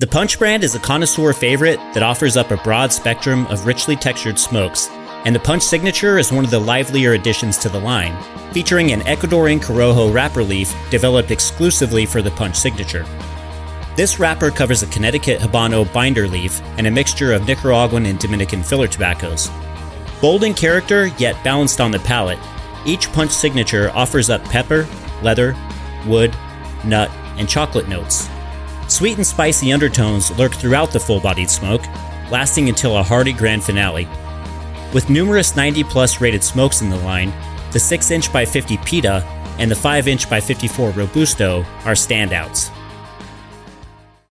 [0.00, 3.96] The Punch brand is a connoisseur favorite that offers up a broad spectrum of richly
[3.96, 4.86] textured smokes,
[5.24, 8.16] and the Punch Signature is one of the livelier additions to the line,
[8.52, 13.04] featuring an Ecuadorian Corojo wrapper leaf developed exclusively for the Punch Signature.
[13.96, 18.62] This wrapper covers a Connecticut Habano binder leaf and a mixture of Nicaraguan and Dominican
[18.62, 19.50] filler tobaccos.
[20.20, 22.38] Bold in character, yet balanced on the palate,
[22.86, 24.86] each Punch Signature offers up pepper,
[25.24, 25.56] leather,
[26.06, 26.32] wood,
[26.84, 28.28] nut, and chocolate notes.
[28.88, 31.82] Sweet and spicy undertones lurk throughout the full bodied smoke,
[32.30, 34.08] lasting until a hearty grand finale.
[34.94, 37.32] With numerous 90 plus rated smokes in the line,
[37.70, 39.22] the 6 inch by 50 Pita
[39.58, 42.70] and the 5 inch by 54 Robusto are standouts.